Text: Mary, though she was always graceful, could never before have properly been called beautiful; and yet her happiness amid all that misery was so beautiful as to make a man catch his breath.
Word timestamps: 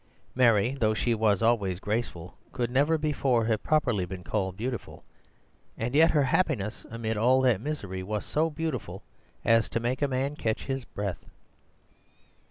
Mary, 0.33 0.73
though 0.79 0.95
she 0.95 1.13
was 1.13 1.43
always 1.43 1.79
graceful, 1.79 2.33
could 2.51 2.71
never 2.71 2.97
before 2.97 3.45
have 3.45 3.61
properly 3.61 4.03
been 4.03 4.23
called 4.23 4.57
beautiful; 4.57 5.03
and 5.77 5.93
yet 5.93 6.09
her 6.09 6.23
happiness 6.23 6.87
amid 6.89 7.17
all 7.17 7.39
that 7.39 7.61
misery 7.61 8.01
was 8.01 8.25
so 8.25 8.49
beautiful 8.49 9.03
as 9.45 9.69
to 9.69 9.79
make 9.79 10.01
a 10.01 10.07
man 10.07 10.35
catch 10.35 10.65
his 10.65 10.85
breath. 10.85 11.27